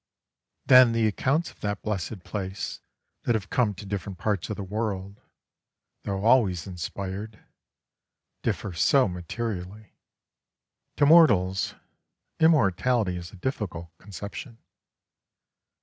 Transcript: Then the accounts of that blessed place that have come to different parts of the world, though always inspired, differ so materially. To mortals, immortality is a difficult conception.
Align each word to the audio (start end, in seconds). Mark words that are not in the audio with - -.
Then 0.65 0.93
the 0.93 1.05
accounts 1.05 1.51
of 1.51 1.59
that 1.59 1.83
blessed 1.83 2.23
place 2.23 2.81
that 3.21 3.35
have 3.35 3.51
come 3.51 3.75
to 3.75 3.85
different 3.85 4.17
parts 4.17 4.49
of 4.49 4.57
the 4.57 4.63
world, 4.63 5.21
though 6.05 6.23
always 6.25 6.65
inspired, 6.65 7.37
differ 8.41 8.73
so 8.73 9.07
materially. 9.07 9.93
To 10.97 11.05
mortals, 11.05 11.75
immortality 12.39 13.15
is 13.15 13.31
a 13.31 13.35
difficult 13.35 13.95
conception. 13.99 14.57